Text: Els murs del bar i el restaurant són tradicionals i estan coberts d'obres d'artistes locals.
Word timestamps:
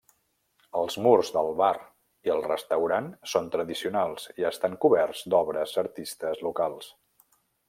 Els 0.77 0.95
murs 1.07 1.27
del 1.35 1.49
bar 1.59 1.73
i 2.29 2.33
el 2.35 2.41
restaurant 2.47 3.11
són 3.35 3.51
tradicionals 3.57 4.27
i 4.43 4.49
estan 4.53 4.79
coberts 4.87 5.23
d'obres 5.35 5.77
d'artistes 5.77 6.43
locals. 6.51 6.91